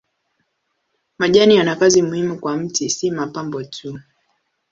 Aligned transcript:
Majani 1.17 1.55
yana 1.55 1.75
kazi 1.75 2.01
muhimu 2.01 2.39
kwa 2.39 2.57
mti 2.57 2.89
si 2.89 3.11
mapambo 3.11 3.63
tu. 3.63 3.99